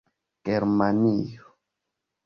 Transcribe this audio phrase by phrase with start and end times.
[0.43, 1.45] germanio